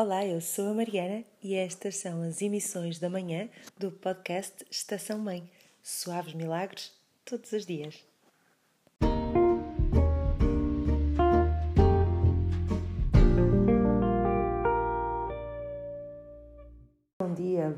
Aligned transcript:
Olá, 0.00 0.24
eu 0.24 0.40
sou 0.40 0.68
a 0.68 0.74
Mariana 0.74 1.24
e 1.42 1.56
estas 1.56 1.96
são 1.96 2.22
as 2.22 2.40
emissões 2.40 3.00
da 3.00 3.10
manhã 3.10 3.48
do 3.76 3.90
podcast 3.90 4.64
Estação 4.70 5.18
Mãe. 5.18 5.50
Suaves 5.82 6.34
milagres 6.34 6.92
todos 7.24 7.50
os 7.50 7.66
dias. 7.66 8.07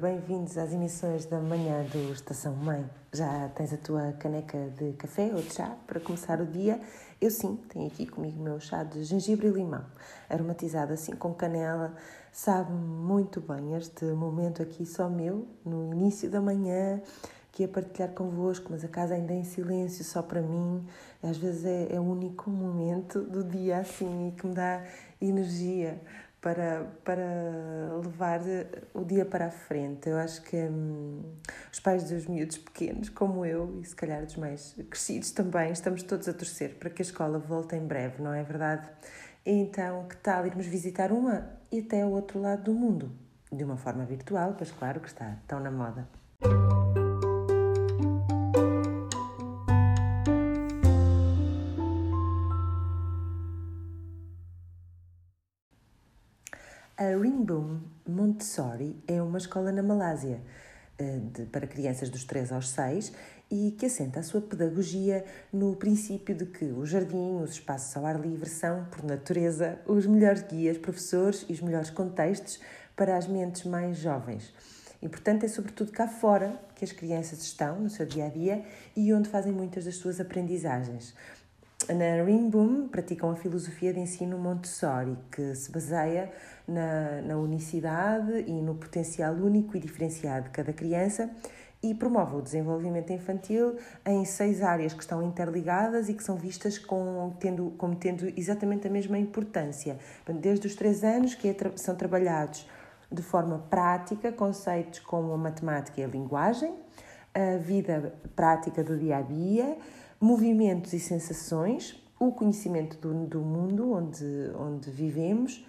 Bem-vindos 0.00 0.56
às 0.56 0.72
emissões 0.72 1.26
da 1.26 1.38
manhã 1.38 1.84
do 1.84 2.10
Estação 2.10 2.54
Mãe. 2.54 2.88
Já 3.12 3.50
tens 3.50 3.70
a 3.70 3.76
tua 3.76 4.12
caneca 4.12 4.56
de 4.70 4.94
café 4.94 5.30
ou 5.34 5.42
de 5.42 5.52
chá 5.52 5.76
para 5.86 6.00
começar 6.00 6.40
o 6.40 6.46
dia? 6.46 6.80
Eu 7.20 7.30
sim, 7.30 7.58
tenho 7.68 7.86
aqui 7.86 8.06
comigo 8.06 8.40
o 8.40 8.42
meu 8.42 8.58
chá 8.58 8.82
de 8.82 9.04
gengibre 9.04 9.48
e 9.48 9.50
limão, 9.50 9.84
aromatizado 10.30 10.94
assim 10.94 11.12
com 11.12 11.34
canela. 11.34 11.94
Sabe 12.32 12.72
muito 12.72 13.42
bem 13.42 13.76
este 13.76 14.06
momento 14.06 14.62
aqui 14.62 14.86
só 14.86 15.06
meu, 15.06 15.46
no 15.66 15.92
início 15.92 16.30
da 16.30 16.40
manhã, 16.40 17.02
que 17.52 17.64
ia 17.64 17.68
partilhar 17.68 18.08
convosco, 18.12 18.68
mas 18.70 18.82
a 18.82 18.88
casa 18.88 19.12
ainda 19.12 19.34
é 19.34 19.36
em 19.36 19.44
silêncio, 19.44 20.02
só 20.02 20.22
para 20.22 20.40
mim. 20.40 20.82
Às 21.22 21.36
vezes 21.36 21.66
é, 21.66 21.94
é 21.94 22.00
o 22.00 22.04
único 22.04 22.48
momento 22.48 23.20
do 23.20 23.44
dia 23.44 23.76
assim 23.76 24.32
que 24.34 24.46
me 24.46 24.54
dá 24.54 24.82
energia 25.20 26.00
para, 26.40 26.86
para 27.04 27.22
levar 28.02 28.40
o 28.94 29.04
dia 29.04 29.24
para 29.24 29.46
a 29.46 29.50
frente. 29.50 30.08
Eu 30.08 30.16
acho 30.16 30.42
que 30.42 30.56
hum, 30.56 31.22
os 31.72 31.80
pais 31.80 32.04
dos 32.08 32.26
miúdos 32.26 32.58
pequenos, 32.58 33.08
como 33.08 33.44
eu, 33.44 33.78
e 33.80 33.84
se 33.84 33.94
calhar 33.94 34.24
dos 34.24 34.36
mais 34.36 34.74
crescidos 34.88 35.30
também, 35.30 35.72
estamos 35.72 36.02
todos 36.02 36.28
a 36.28 36.32
torcer 36.32 36.76
para 36.76 36.90
que 36.90 37.02
a 37.02 37.04
escola 37.04 37.38
volte 37.38 37.76
em 37.76 37.86
breve, 37.86 38.22
não 38.22 38.32
é 38.32 38.42
verdade? 38.42 38.88
Então, 39.44 40.06
que 40.06 40.16
tal 40.16 40.46
irmos 40.46 40.66
visitar 40.66 41.12
uma 41.12 41.50
e 41.70 41.80
até 41.80 42.04
o 42.04 42.10
outro 42.10 42.40
lado 42.40 42.64
do 42.64 42.74
mundo? 42.74 43.12
De 43.52 43.64
uma 43.64 43.76
forma 43.76 44.04
virtual, 44.04 44.54
pois 44.56 44.70
claro 44.70 45.00
que 45.00 45.08
está 45.08 45.36
tão 45.46 45.60
na 45.60 45.70
moda. 45.70 46.08
Ringbom 57.40 57.80
Montessori 58.06 59.02
é 59.08 59.22
uma 59.22 59.38
escola 59.38 59.72
na 59.72 59.82
Malásia 59.82 60.42
eh, 60.98 61.20
de, 61.32 61.46
para 61.46 61.66
crianças 61.66 62.10
dos 62.10 62.22
3 62.24 62.52
aos 62.52 62.68
6 62.68 63.14
e 63.50 63.74
que 63.78 63.86
assenta 63.86 64.20
a 64.20 64.22
sua 64.22 64.42
pedagogia 64.42 65.24
no 65.50 65.74
princípio 65.74 66.34
de 66.34 66.44
que 66.44 66.66
o 66.66 66.84
jardim, 66.84 67.40
os 67.42 67.52
espaços 67.52 67.96
ao 67.96 68.04
ar 68.04 68.20
livre 68.20 68.46
são, 68.46 68.84
por 68.90 69.02
natureza, 69.02 69.78
os 69.86 70.04
melhores 70.04 70.42
guias, 70.42 70.76
professores 70.76 71.46
e 71.48 71.54
os 71.54 71.62
melhores 71.62 71.88
contextos 71.88 72.60
para 72.94 73.16
as 73.16 73.26
mentes 73.26 73.64
mais 73.64 73.96
jovens. 73.96 74.52
E, 75.00 75.08
portanto, 75.08 75.44
é 75.44 75.48
sobretudo 75.48 75.92
cá 75.92 76.06
fora 76.06 76.60
que 76.74 76.84
as 76.84 76.92
crianças 76.92 77.40
estão 77.40 77.80
no 77.80 77.88
seu 77.88 78.04
dia 78.04 78.26
a 78.26 78.28
dia 78.28 78.62
e 78.94 79.14
onde 79.14 79.30
fazem 79.30 79.50
muitas 79.50 79.86
das 79.86 79.96
suas 79.96 80.20
aprendizagens. 80.20 81.14
Na 81.92 82.22
Ringboom 82.22 82.86
praticam 82.86 83.32
a 83.32 83.34
filosofia 83.34 83.92
de 83.92 83.98
ensino 83.98 84.38
Montessori, 84.38 85.18
que 85.32 85.56
se 85.56 85.72
baseia 85.72 86.30
na, 86.66 87.20
na 87.22 87.36
unicidade 87.36 88.44
e 88.46 88.52
no 88.52 88.76
potencial 88.76 89.34
único 89.34 89.76
e 89.76 89.80
diferenciado 89.80 90.44
de 90.44 90.50
cada 90.50 90.72
criança 90.72 91.28
e 91.82 91.92
promove 91.92 92.36
o 92.36 92.42
desenvolvimento 92.42 93.12
infantil 93.12 93.76
em 94.06 94.24
seis 94.24 94.62
áreas 94.62 94.92
que 94.92 95.02
estão 95.02 95.20
interligadas 95.20 96.08
e 96.08 96.14
que 96.14 96.22
são 96.22 96.36
vistas 96.36 96.78
com, 96.78 97.34
tendo, 97.40 97.72
como 97.76 97.96
tendo 97.96 98.28
exatamente 98.38 98.86
a 98.86 98.90
mesma 98.90 99.18
importância. 99.18 99.98
Desde 100.28 100.68
os 100.68 100.76
três 100.76 101.02
anos, 101.02 101.34
que 101.34 101.48
é, 101.48 101.56
são 101.74 101.96
trabalhados 101.96 102.68
de 103.10 103.22
forma 103.22 103.66
prática 103.68 104.30
conceitos 104.30 105.00
como 105.00 105.32
a 105.32 105.38
matemática 105.38 106.00
e 106.00 106.04
a 106.04 106.06
linguagem, 106.06 106.72
a 107.34 107.56
vida 107.58 108.14
prática 108.36 108.84
do 108.84 108.96
dia 108.96 109.16
a 109.16 109.22
dia 109.22 109.76
movimentos 110.20 110.92
e 110.92 111.00
sensações, 111.00 111.96
o 112.18 112.30
conhecimento 112.30 112.98
do, 112.98 113.26
do 113.26 113.40
mundo 113.40 113.92
onde, 113.92 114.24
onde 114.58 114.90
vivemos 114.90 115.64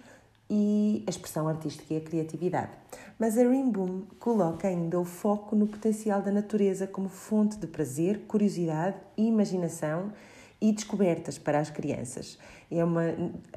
e 0.50 1.02
a 1.06 1.10
expressão 1.10 1.48
artística 1.48 1.94
e 1.94 1.96
a 1.96 2.00
criatividade. 2.02 2.72
Mas 3.18 3.38
a 3.38 3.42
Rimboom 3.42 4.02
coloca 4.18 4.68
ainda 4.68 5.00
o 5.00 5.04
foco 5.04 5.56
no 5.56 5.66
potencial 5.66 6.20
da 6.20 6.30
natureza 6.30 6.86
como 6.86 7.08
fonte 7.08 7.56
de 7.56 7.66
prazer, 7.66 8.26
curiosidade, 8.28 8.96
imaginação 9.16 10.12
e 10.60 10.70
descobertas 10.70 11.38
para 11.38 11.58
as 11.58 11.70
crianças. 11.70 12.38
É 12.70 12.84
uma 12.84 13.02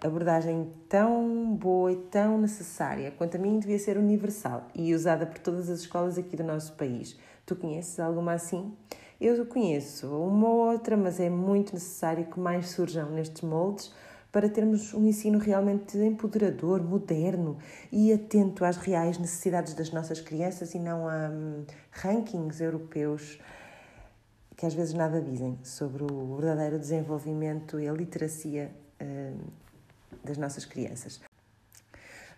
abordagem 0.02 0.72
tão 0.88 1.54
boa 1.54 1.92
e 1.92 1.98
tão 1.98 2.40
necessária, 2.40 3.12
quanto 3.12 3.36
a 3.36 3.40
mim 3.40 3.60
devia 3.60 3.78
ser 3.78 3.98
universal 3.98 4.68
e 4.74 4.96
usada 4.96 5.26
por 5.26 5.40
todas 5.40 5.70
as 5.70 5.82
escolas 5.82 6.18
aqui 6.18 6.38
do 6.38 6.44
nosso 6.44 6.74
país. 6.74 7.18
Tu 7.46 7.56
conheces 7.58 8.00
alguma 8.00 8.34
assim? 8.34 8.74
Eu 9.20 9.46
conheço 9.46 10.08
uma 10.08 10.48
ou 10.48 10.72
outra, 10.72 10.98
mas 10.98 11.20
é 11.20 11.30
muito 11.30 11.74
necessário 11.74 12.26
que 12.26 12.40
mais 12.40 12.70
surjam 12.70 13.10
nestes 13.12 13.42
moldes 13.42 13.94
para 14.32 14.50
termos 14.50 14.94
um 14.94 15.08
ensino 15.08 15.40
realmente 15.40 15.98
empoderador, 15.98 16.84
moderno 16.84 17.58
e 17.90 18.12
atento 18.12 18.66
às 18.66 18.76
reais 18.76 19.18
necessidades 19.18 19.74
das 19.74 19.92
nossas 19.92 20.20
crianças 20.20 20.76
e 20.76 20.80
não 20.80 21.08
a 21.08 21.30
um, 21.30 21.64
rankings 21.90 22.62
europeus 22.62 23.40
que 24.58 24.66
às 24.66 24.74
vezes 24.74 24.94
nada 24.94 25.22
dizem 25.22 25.58
sobre 25.64 26.04
o 26.04 26.36
verdadeiro 26.36 26.78
desenvolvimento 26.78 27.80
e 27.80 27.88
a 27.88 27.94
literacia 27.94 28.72
uh, 29.02 29.40
das 30.24 30.38
nossas 30.38 30.66
crianças. 30.66 31.22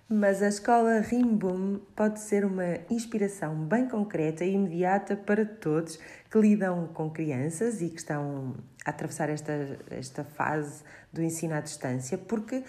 Mas 0.09 0.41
a 0.41 0.47
escola 0.47 1.01
Rimboom 1.01 1.79
pode 1.93 2.21
ser 2.21 2.45
uma 2.45 2.77
inspiração 2.89 3.53
bem 3.55 3.89
concreta 3.89 4.45
e 4.45 4.53
imediata 4.53 5.17
para 5.17 5.45
todos 5.45 5.99
que 6.31 6.39
lidam 6.39 6.87
com 6.93 7.09
crianças 7.09 7.81
e 7.81 7.89
que 7.89 7.97
estão 7.97 8.55
a 8.85 8.91
atravessar 8.91 9.29
esta, 9.29 9.77
esta 9.91 10.23
fase 10.23 10.81
do 11.11 11.21
ensino 11.21 11.55
à 11.55 11.59
distância, 11.59 12.17
porque 12.17 12.63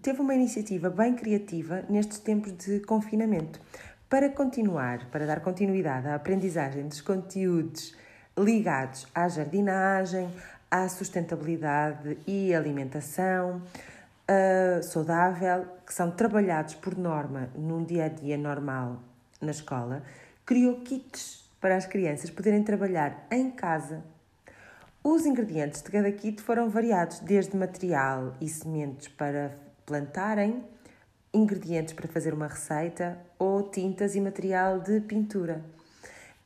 teve 0.00 0.22
uma 0.22 0.34
iniciativa 0.34 0.88
bem 0.88 1.14
criativa 1.14 1.84
nestes 1.90 2.20
tempos 2.20 2.56
de 2.56 2.80
confinamento. 2.80 3.60
Para 4.08 4.30
continuar, 4.30 5.10
para 5.10 5.26
dar 5.26 5.40
continuidade 5.40 6.08
à 6.08 6.14
aprendizagem 6.14 6.88
dos 6.88 7.02
conteúdos 7.02 7.94
ligados 8.34 9.06
à 9.14 9.28
jardinagem, 9.28 10.26
à 10.70 10.88
sustentabilidade 10.88 12.16
e 12.26 12.54
alimentação, 12.54 13.60
uh, 14.32 14.82
saudável, 14.82 15.66
que 15.86 15.92
são 15.92 16.10
trabalhados 16.10 16.74
por 16.74 16.96
norma 16.96 17.50
num 17.54 17.84
dia 17.84 18.06
a 18.06 18.08
dia 18.08 18.36
normal 18.36 19.02
na 19.40 19.50
escola, 19.50 20.02
criou 20.44 20.80
kits 20.80 21.48
para 21.60 21.76
as 21.76 21.86
crianças 21.86 22.30
poderem 22.30 22.62
trabalhar 22.62 23.26
em 23.30 23.50
casa. 23.50 24.02
Os 25.04 25.26
ingredientes 25.26 25.82
de 25.82 25.90
cada 25.90 26.10
kit 26.12 26.40
foram 26.40 26.68
variados, 26.68 27.18
desde 27.20 27.56
material 27.56 28.34
e 28.40 28.48
sementes 28.48 29.08
para 29.08 29.56
plantarem, 29.84 30.64
ingredientes 31.34 31.94
para 31.94 32.08
fazer 32.08 32.34
uma 32.34 32.46
receita 32.46 33.18
ou 33.38 33.70
tintas 33.70 34.14
e 34.14 34.20
material 34.20 34.80
de 34.80 35.00
pintura. 35.00 35.62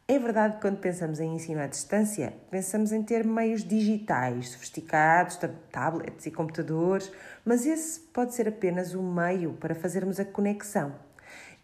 É 0.08 0.20
verdade 0.20 0.54
que 0.54 0.62
quando 0.62 0.78
pensamos 0.78 1.18
em 1.18 1.34
ensino 1.34 1.60
à 1.60 1.66
distância, 1.66 2.32
pensamos 2.48 2.92
em 2.92 3.02
ter 3.02 3.24
meios 3.24 3.64
digitais, 3.64 4.50
sofisticados, 4.50 5.36
tablets 5.72 6.26
e 6.26 6.30
computadores, 6.30 7.10
mas 7.44 7.66
esse 7.66 7.98
pode 7.98 8.32
ser 8.32 8.46
apenas 8.46 8.94
o 8.94 9.02
meio 9.02 9.54
para 9.54 9.74
fazermos 9.74 10.20
a 10.20 10.24
conexão. 10.24 10.94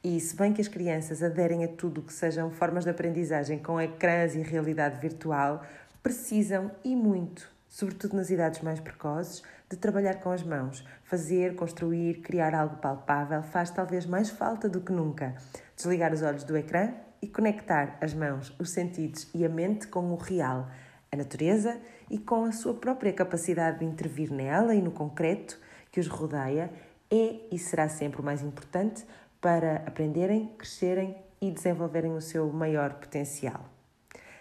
E 0.02 0.18
se 0.18 0.34
bem 0.34 0.52
que 0.52 0.60
as 0.60 0.66
crianças 0.66 1.22
aderem 1.22 1.62
a 1.62 1.68
tudo 1.68 2.02
que 2.02 2.12
sejam 2.12 2.50
formas 2.50 2.82
de 2.82 2.90
aprendizagem 2.90 3.60
com 3.60 3.80
ecrãs 3.80 4.34
e 4.34 4.42
realidade 4.42 5.00
virtual, 5.00 5.64
precisam 6.02 6.72
e 6.82 6.96
muito, 6.96 7.48
sobretudo 7.68 8.16
nas 8.16 8.28
idades 8.28 8.60
mais 8.60 8.80
precoces, 8.80 9.44
de 9.70 9.76
trabalhar 9.76 10.14
com 10.14 10.32
as 10.32 10.42
mãos. 10.42 10.84
Fazer, 11.04 11.54
construir, 11.54 12.20
criar 12.22 12.56
algo 12.56 12.78
palpável 12.78 13.40
faz 13.40 13.70
talvez 13.70 14.04
mais 14.04 14.30
falta 14.30 14.68
do 14.68 14.80
que 14.80 14.90
nunca. 14.90 15.36
Desligar 15.76 16.12
os 16.12 16.22
olhos 16.22 16.42
do 16.42 16.56
ecrã 16.56 16.92
e 17.22 17.28
conectar 17.28 17.96
as 18.00 18.12
mãos, 18.12 18.52
os 18.58 18.70
sentidos 18.70 19.30
e 19.32 19.46
a 19.46 19.48
mente 19.48 19.86
com 19.86 20.12
o 20.12 20.16
real, 20.16 20.68
a 21.10 21.16
natureza 21.16 21.80
e 22.10 22.18
com 22.18 22.44
a 22.44 22.52
sua 22.52 22.74
própria 22.74 23.12
capacidade 23.12 23.78
de 23.78 23.84
intervir 23.84 24.32
nela 24.32 24.74
e 24.74 24.82
no 24.82 24.90
concreto 24.90 25.58
que 25.92 26.00
os 26.00 26.08
rodeia 26.08 26.70
é 27.10 27.36
e 27.52 27.58
será 27.58 27.88
sempre 27.88 28.20
o 28.20 28.24
mais 28.24 28.42
importante 28.42 29.04
para 29.40 29.76
aprenderem, 29.86 30.48
crescerem 30.58 31.16
e 31.40 31.50
desenvolverem 31.50 32.12
o 32.12 32.20
seu 32.20 32.50
maior 32.52 32.94
potencial. 32.94 33.64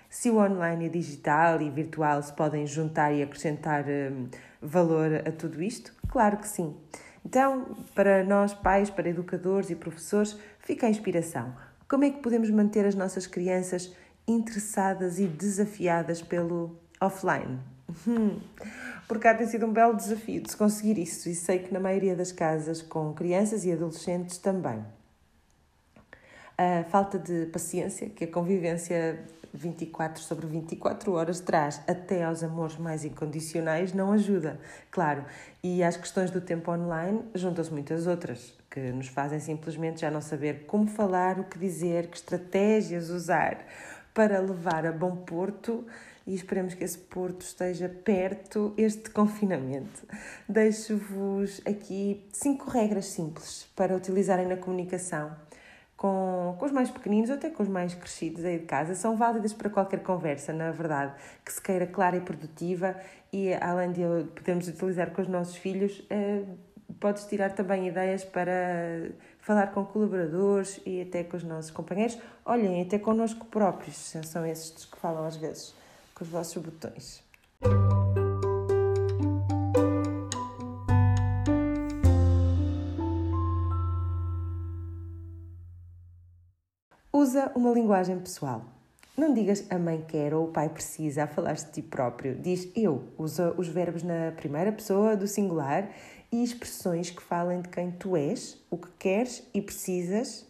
Se 0.09 0.29
o 0.29 0.37
online 0.37 0.87
e 0.87 0.89
digital 0.89 1.61
e 1.61 1.69
virtual 1.69 2.21
se 2.21 2.33
podem 2.33 2.67
juntar 2.67 3.13
e 3.13 3.23
acrescentar 3.23 3.85
um, 3.87 4.27
valor 4.61 5.27
a 5.27 5.31
tudo 5.31 5.61
isto? 5.61 5.93
Claro 6.07 6.37
que 6.37 6.47
sim. 6.47 6.75
Então, 7.25 7.77
para 7.95 8.23
nós, 8.23 8.53
pais, 8.53 8.89
para 8.89 9.09
educadores 9.09 9.69
e 9.69 9.75
professores, 9.75 10.37
fica 10.59 10.87
a 10.87 10.89
inspiração. 10.89 11.53
Como 11.91 12.05
é 12.05 12.09
que 12.09 12.21
podemos 12.21 12.49
manter 12.49 12.85
as 12.85 12.95
nossas 12.95 13.27
crianças 13.27 13.91
interessadas 14.25 15.19
e 15.19 15.27
desafiadas 15.27 16.21
pelo 16.21 16.79
offline? 17.01 17.59
Porque 19.09 19.27
há 19.27 19.35
tem 19.35 19.45
sido 19.45 19.65
um 19.65 19.73
belo 19.73 19.93
desafio 19.93 20.41
de 20.41 20.49
se 20.49 20.55
conseguir 20.55 20.97
isso 20.97 21.27
e 21.27 21.35
sei 21.35 21.59
que 21.59 21.73
na 21.73 21.81
maioria 21.81 22.15
das 22.15 22.31
casas 22.31 22.81
com 22.81 23.13
crianças 23.13 23.65
e 23.65 23.73
adolescentes 23.73 24.37
também. 24.37 24.81
A 26.57 26.85
falta 26.85 27.19
de 27.19 27.47
paciência 27.47 28.07
que 28.07 28.23
a 28.23 28.27
convivência 28.31 29.25
24 29.53 30.23
sobre 30.23 30.47
24 30.47 31.11
horas 31.11 31.41
traz 31.41 31.81
até 31.85 32.23
aos 32.23 32.41
amores 32.41 32.77
mais 32.77 33.03
incondicionais 33.03 33.91
não 33.91 34.13
ajuda, 34.13 34.57
claro. 34.89 35.25
E 35.61 35.83
às 35.83 35.97
questões 35.97 36.31
do 36.31 36.39
tempo 36.39 36.71
online 36.71 37.21
juntam-se 37.35 37.69
muitas 37.69 38.07
outras 38.07 38.60
que 38.71 38.79
nos 38.79 39.09
fazem 39.09 39.39
simplesmente 39.39 40.01
já 40.01 40.09
não 40.09 40.21
saber 40.21 40.65
como 40.65 40.87
falar, 40.87 41.39
o 41.39 41.43
que 41.43 41.59
dizer, 41.59 42.07
que 42.07 42.15
estratégias 42.15 43.09
usar 43.09 43.63
para 44.13 44.39
levar 44.39 44.85
a 44.85 44.91
bom 44.91 45.15
porto. 45.17 45.85
E 46.25 46.33
esperemos 46.33 46.73
que 46.73 46.83
esse 46.83 46.97
porto 46.97 47.41
esteja 47.41 47.89
perto 47.89 48.73
este 48.77 49.09
confinamento. 49.09 50.05
Deixo-vos 50.47 51.61
aqui 51.65 52.25
cinco 52.31 52.69
regras 52.69 53.07
simples 53.07 53.67
para 53.75 53.95
utilizarem 53.95 54.47
na 54.47 54.55
comunicação 54.55 55.35
com, 56.01 56.55
com 56.57 56.65
os 56.65 56.71
mais 56.71 56.89
pequeninos 56.89 57.29
ou 57.29 57.35
até 57.35 57.51
com 57.51 57.61
os 57.61 57.69
mais 57.69 57.93
crescidos 57.93 58.43
aí 58.43 58.57
de 58.57 58.65
casa, 58.65 58.95
são 58.95 59.15
válidas 59.15 59.53
para 59.53 59.69
qualquer 59.69 60.01
conversa, 60.01 60.51
na 60.51 60.71
verdade, 60.71 61.13
que 61.45 61.53
se 61.53 61.61
queira 61.61 61.85
clara 61.85 62.17
e 62.17 62.21
produtiva. 62.21 62.95
E 63.31 63.53
além 63.53 63.91
de 63.91 64.01
podermos 64.35 64.67
utilizar 64.67 65.11
com 65.11 65.21
os 65.21 65.27
nossos 65.27 65.55
filhos, 65.55 66.03
eh, 66.09 66.43
podes 66.99 67.25
tirar 67.25 67.51
também 67.51 67.87
ideias 67.87 68.23
para 68.23 69.09
falar 69.39 69.67
com 69.67 69.85
colaboradores 69.85 70.79
e 70.85 71.01
até 71.01 71.23
com 71.23 71.37
os 71.37 71.43
nossos 71.43 71.71
companheiros, 71.71 72.17
olhem, 72.45 72.81
até 72.81 72.99
connosco 72.99 73.45
próprios, 73.45 73.95
são 74.25 74.45
esses 74.45 74.85
que 74.85 74.97
falam 74.97 75.25
às 75.25 75.35
vezes 75.35 75.73
com 76.13 76.23
os 76.23 76.29
vossos 76.29 76.61
botões. 76.61 77.23
Usa 87.13 87.51
uma 87.55 87.71
linguagem 87.71 88.19
pessoal. 88.19 88.63
Não 89.17 89.33
digas 89.33 89.65
a 89.69 89.77
mãe 89.77 90.03
quer 90.07 90.33
ou 90.33 90.45
o 90.45 90.51
pai 90.51 90.69
precisa 90.69 91.23
a 91.23 91.27
falar 91.27 91.53
de 91.53 91.65
ti 91.71 91.81
próprio. 91.81 92.35
Diz 92.35 92.67
eu. 92.75 93.03
Usa 93.17 93.53
os 93.57 93.67
verbos 93.67 94.01
na 94.01 94.31
primeira 94.31 94.71
pessoa 94.71 95.15
do 95.15 95.27
singular 95.27 95.89
e 96.31 96.43
expressões 96.43 97.09
que 97.09 97.21
falem 97.21 97.61
de 97.61 97.69
quem 97.69 97.91
tu 97.91 98.15
és, 98.15 98.57
o 98.69 98.77
que 98.77 98.89
queres 98.97 99.43
e 99.53 99.61
precisas 99.61 100.47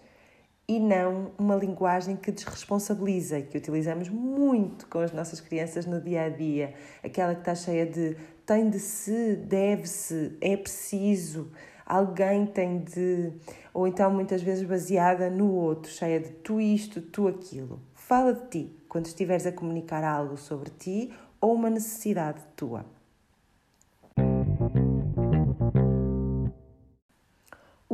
e 0.67 0.79
não 0.79 1.31
uma 1.37 1.55
linguagem 1.55 2.15
que 2.15 2.31
desresponsabiliza 2.31 3.39
e 3.39 3.43
que 3.43 3.57
utilizamos 3.57 4.07
muito 4.09 4.87
com 4.87 4.99
as 4.99 5.11
nossas 5.11 5.41
crianças 5.41 5.85
no 5.85 5.99
dia 5.99 6.23
a 6.23 6.29
dia. 6.29 6.73
Aquela 7.03 7.33
que 7.33 7.41
está 7.41 7.55
cheia 7.55 7.85
de 7.85 8.15
tem 8.45 8.69
de 8.69 8.79
se, 8.79 9.35
deve-se, 9.35 10.37
é 10.39 10.55
preciso 10.55 11.51
alguém 11.91 12.45
tem 12.45 12.79
de. 12.79 13.33
Ou 13.73 13.85
então 13.85 14.09
muitas 14.11 14.41
vezes 14.41 14.63
baseada 14.63 15.29
no 15.29 15.51
outro, 15.53 15.91
cheia 15.91 16.19
de 16.19 16.29
tu 16.29 16.59
isto, 16.61 17.01
tu 17.01 17.27
aquilo. 17.27 17.81
Fala 17.93 18.33
de 18.33 18.47
ti 18.47 18.75
quando 18.87 19.07
estiveres 19.07 19.45
a 19.45 19.51
comunicar 19.51 20.03
algo 20.03 20.37
sobre 20.37 20.69
ti 20.69 21.13
ou 21.39 21.53
uma 21.53 21.69
necessidade 21.69 22.41
tua. 22.55 22.85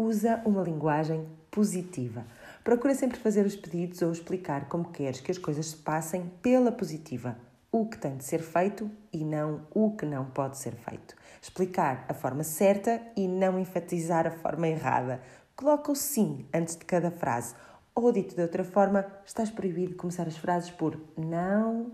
Usa 0.08 0.42
uma 0.46 0.64
linguagem 0.64 1.28
positiva. 1.52 2.26
Procura 2.64 2.96
sempre 2.96 3.20
fazer 3.20 3.46
os 3.46 3.58
pedidos 3.58 4.02
ou 4.02 4.10
explicar 4.10 4.70
como 4.70 4.90
queres 4.90 5.20
que 5.20 5.30
as 5.30 5.38
coisas 5.38 5.66
se 5.66 5.76
passem 5.76 6.32
pela 6.42 6.72
positiva 6.72 7.38
o 7.70 7.86
que 7.86 7.98
tem 7.98 8.16
de 8.16 8.24
ser 8.24 8.40
feito 8.40 8.90
e 9.12 9.26
não 9.26 9.68
o 9.70 9.98
que 9.98 10.06
não 10.06 10.24
pode 10.24 10.58
ser 10.58 10.76
feito. 10.76 11.14
Explicar 11.42 12.06
a 12.08 12.14
forma 12.14 12.42
certa 12.42 13.02
e 13.18 13.28
não 13.28 13.60
enfatizar 13.60 14.26
a 14.26 14.32
forma 14.32 14.70
errada. 14.70 15.22
Coloca 15.58 15.92
o 15.92 15.96
sim 15.96 16.46
antes 16.54 16.78
de 16.78 16.86
cada 16.86 17.12
frase. 17.12 17.54
Ou 17.94 18.10
dito 18.10 18.34
de 18.34 18.42
outra 18.42 18.64
forma, 18.64 19.06
estás 19.26 19.50
proibido 19.50 19.90
de 19.90 19.96
começar 19.96 20.26
as 20.26 20.38
frases 20.38 20.70
por 20.70 20.98
não. 21.18 21.92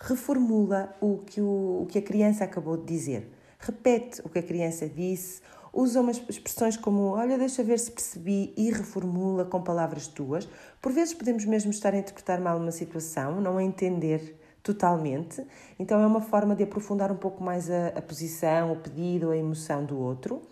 Reformula 0.00 0.96
o 1.00 1.18
que, 1.18 1.40
o, 1.40 1.82
o 1.82 1.86
que 1.86 1.98
a 1.98 2.02
criança 2.02 2.44
acabou 2.44 2.76
de 2.76 2.86
dizer. 2.86 3.30
Repete 3.58 4.22
o 4.24 4.28
que 4.28 4.38
a 4.38 4.42
criança 4.42 4.88
disse 4.88 5.42
usa 5.72 6.00
umas 6.00 6.20
expressões 6.28 6.76
como 6.76 7.10
olha, 7.10 7.38
deixa 7.38 7.62
ver 7.62 7.78
se 7.78 7.90
percebi 7.90 8.52
e 8.56 8.70
reformula 8.70 9.44
com 9.44 9.62
palavras 9.62 10.08
tuas. 10.08 10.48
Por 10.80 10.92
vezes 10.92 11.14
podemos 11.14 11.44
mesmo 11.44 11.70
estar 11.70 11.94
a 11.94 11.98
interpretar 11.98 12.40
mal 12.40 12.58
uma 12.58 12.72
situação, 12.72 13.40
não 13.40 13.56
a 13.56 13.62
entender 13.62 14.36
totalmente. 14.62 15.44
Então 15.78 16.00
é 16.00 16.06
uma 16.06 16.20
forma 16.20 16.54
de 16.54 16.64
aprofundar 16.64 17.10
um 17.10 17.16
pouco 17.16 17.42
mais 17.42 17.70
a, 17.70 17.88
a 17.88 18.02
posição, 18.02 18.72
o 18.72 18.76
pedido, 18.76 19.30
a 19.30 19.36
emoção 19.36 19.84
do 19.84 19.98
outro. 19.98 20.42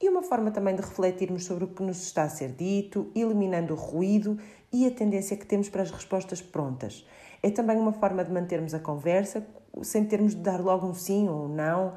E 0.00 0.08
uma 0.08 0.22
forma 0.22 0.50
também 0.50 0.74
de 0.74 0.82
refletirmos 0.82 1.44
sobre 1.44 1.64
o 1.64 1.68
que 1.68 1.82
nos 1.82 2.02
está 2.02 2.24
a 2.24 2.28
ser 2.28 2.50
dito, 2.50 3.10
eliminando 3.14 3.74
o 3.74 3.76
ruído 3.76 4.38
e 4.72 4.86
a 4.86 4.90
tendência 4.90 5.36
que 5.36 5.46
temos 5.46 5.68
para 5.68 5.82
as 5.82 5.90
respostas 5.90 6.42
prontas. 6.42 7.06
É 7.44 7.50
também 7.50 7.76
uma 7.76 7.92
forma 7.92 8.24
de 8.24 8.32
mantermos 8.32 8.72
a 8.72 8.80
conversa 8.80 9.46
sem 9.82 10.06
termos 10.06 10.34
de 10.34 10.40
dar 10.40 10.62
logo 10.62 10.86
um 10.86 10.94
sim 10.94 11.28
ou 11.28 11.44
um 11.44 11.48
não, 11.48 11.92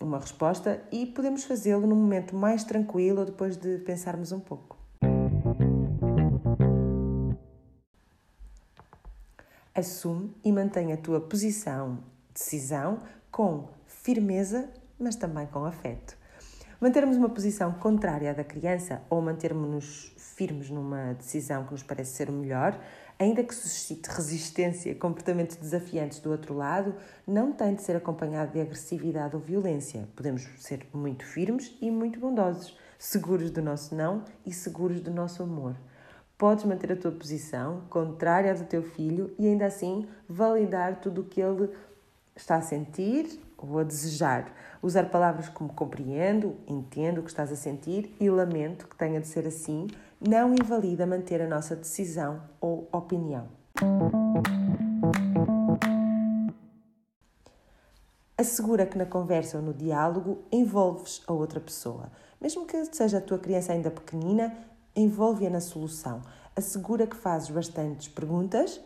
uma 0.00 0.20
resposta 0.20 0.84
e 0.92 1.04
podemos 1.04 1.42
fazê-lo 1.42 1.84
num 1.84 1.96
momento 1.96 2.36
mais 2.36 2.62
tranquilo 2.62 3.24
depois 3.24 3.56
de 3.56 3.78
pensarmos 3.78 4.30
um 4.30 4.38
pouco. 4.38 4.78
Assume 9.74 10.32
e 10.44 10.52
mantém 10.52 10.92
a 10.92 10.96
tua 10.96 11.20
posição, 11.20 11.98
decisão 12.32 13.00
com 13.32 13.66
firmeza, 13.88 14.70
mas 14.96 15.16
também 15.16 15.48
com 15.48 15.64
afeto. 15.64 16.16
Mantermos 16.80 17.16
uma 17.16 17.30
posição 17.30 17.72
contrária 17.72 18.30
à 18.30 18.32
da 18.32 18.44
criança 18.44 19.02
ou 19.10 19.20
mantermos-nos 19.20 20.14
firmes 20.16 20.70
numa 20.70 21.14
decisão 21.14 21.64
que 21.64 21.72
nos 21.72 21.82
parece 21.82 22.12
ser 22.12 22.30
o 22.30 22.32
melhor 22.32 22.78
ainda 23.18 23.42
que 23.44 23.54
suscite 23.54 24.08
resistência 24.10 24.90
e 24.90 24.94
comportamentos 24.94 25.56
desafiantes 25.56 26.18
do 26.18 26.30
outro 26.30 26.54
lado, 26.54 26.94
não 27.26 27.52
tem 27.52 27.74
de 27.74 27.82
ser 27.82 27.96
acompanhado 27.96 28.52
de 28.52 28.60
agressividade 28.60 29.34
ou 29.34 29.40
violência. 29.40 30.08
Podemos 30.16 30.46
ser 30.58 30.86
muito 30.92 31.24
firmes 31.24 31.76
e 31.80 31.90
muito 31.90 32.18
bondosos, 32.18 32.76
seguros 32.98 33.50
do 33.50 33.62
nosso 33.62 33.94
não 33.94 34.24
e 34.44 34.52
seguros 34.52 35.00
do 35.00 35.10
nosso 35.10 35.42
amor. 35.42 35.76
Podes 36.36 36.64
manter 36.64 36.92
a 36.92 36.96
tua 36.96 37.12
posição 37.12 37.82
contrária 37.88 38.50
à 38.50 38.54
do 38.54 38.64
teu 38.64 38.82
filho 38.82 39.32
e 39.38 39.46
ainda 39.46 39.66
assim 39.66 40.06
validar 40.28 41.00
tudo 41.00 41.20
o 41.20 41.24
que 41.24 41.40
ele 41.40 41.70
está 42.34 42.56
a 42.56 42.62
sentir 42.62 43.40
ou 43.56 43.78
a 43.78 43.84
desejar. 43.84 44.52
Usar 44.82 45.04
palavras 45.04 45.48
como 45.48 45.72
compreendo, 45.72 46.56
entendo 46.66 47.18
o 47.18 47.22
que 47.22 47.30
estás 47.30 47.52
a 47.52 47.56
sentir 47.56 48.14
e 48.20 48.28
lamento 48.28 48.88
que 48.88 48.96
tenha 48.96 49.20
de 49.20 49.28
ser 49.28 49.46
assim 49.46 49.86
não 50.26 50.54
invalida 50.54 51.06
manter 51.06 51.42
a 51.42 51.48
nossa 51.48 51.76
decisão 51.76 52.40
ou 52.58 52.88
opinião. 52.90 53.46
Assegura 58.36 58.86
que 58.86 58.96
na 58.96 59.04
conversa 59.04 59.58
ou 59.58 59.62
no 59.62 59.74
diálogo 59.74 60.42
envolves 60.50 61.22
a 61.26 61.32
outra 61.32 61.60
pessoa. 61.60 62.10
Mesmo 62.40 62.66
que 62.66 62.84
seja 62.86 63.18
a 63.18 63.20
tua 63.20 63.38
criança 63.38 63.72
ainda 63.72 63.90
pequenina, 63.90 64.56
envolve-a 64.96 65.50
na 65.50 65.60
solução. 65.60 66.22
Assegura 66.56 67.06
que 67.06 67.16
fazes 67.16 67.50
bastantes 67.50 68.08
perguntas, 68.08 68.80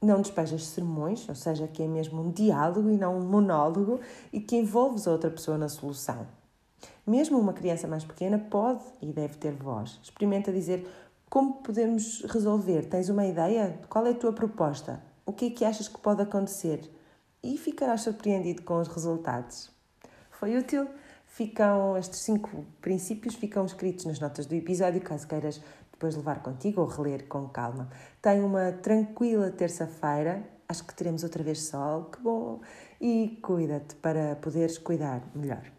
não 0.00 0.22
despejas 0.22 0.66
sermões, 0.66 1.28
ou 1.28 1.34
seja, 1.34 1.68
que 1.68 1.82
é 1.82 1.86
mesmo 1.86 2.22
um 2.22 2.30
diálogo 2.30 2.90
e 2.90 2.96
não 2.96 3.18
um 3.18 3.26
monólogo, 3.26 4.00
e 4.32 4.40
que 4.40 4.56
envolves 4.56 5.06
a 5.06 5.12
outra 5.12 5.30
pessoa 5.30 5.58
na 5.58 5.68
solução. 5.68 6.26
Mesmo 7.08 7.38
uma 7.38 7.54
criança 7.54 7.88
mais 7.88 8.04
pequena 8.04 8.38
pode 8.38 8.84
e 9.00 9.10
deve 9.10 9.38
ter 9.38 9.52
voz. 9.52 9.98
Experimenta 10.02 10.52
dizer 10.52 10.86
como 11.30 11.54
podemos 11.62 12.22
resolver. 12.28 12.84
Tens 12.84 13.08
uma 13.08 13.24
ideia? 13.24 13.80
Qual 13.88 14.06
é 14.06 14.10
a 14.10 14.14
tua 14.14 14.30
proposta? 14.30 15.02
O 15.24 15.32
que 15.32 15.46
é 15.46 15.50
que 15.50 15.64
achas 15.64 15.88
que 15.88 15.98
pode 15.98 16.20
acontecer? 16.20 16.82
E 17.42 17.56
ficarás 17.56 18.02
surpreendido 18.02 18.60
com 18.60 18.78
os 18.78 18.88
resultados. 18.88 19.70
Foi 20.30 20.54
útil? 20.54 20.86
Ficam 21.26 21.96
estes 21.96 22.20
cinco 22.20 22.66
princípios 22.82 23.34
ficam 23.34 23.64
escritos 23.64 24.04
nas 24.04 24.20
notas 24.20 24.44
do 24.44 24.54
episódio, 24.54 25.00
caso 25.00 25.26
queiras 25.26 25.62
depois 25.90 26.14
levar 26.14 26.42
contigo 26.42 26.82
ou 26.82 26.86
reler 26.86 27.26
com 27.26 27.48
calma. 27.48 27.88
Tenha 28.20 28.44
uma 28.44 28.70
tranquila 28.70 29.50
terça-feira. 29.50 30.42
Acho 30.68 30.84
que 30.84 30.94
teremos 30.94 31.22
outra 31.22 31.42
vez 31.42 31.62
sol. 31.62 32.04
Que 32.04 32.20
bom! 32.20 32.60
E 33.00 33.38
cuida-te 33.40 33.94
para 33.94 34.36
poderes 34.36 34.76
cuidar 34.76 35.22
melhor. 35.34 35.77